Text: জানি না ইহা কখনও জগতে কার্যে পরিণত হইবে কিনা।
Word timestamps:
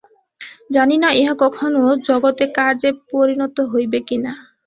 জানি 0.71 0.95
না 0.99 1.09
ইহা 1.19 1.35
কখনও 1.43 1.79
জগতে 2.07 2.45
কার্যে 2.57 2.89
পরিণত 3.11 3.57
হইবে 3.71 3.99
কিনা। 4.07 4.31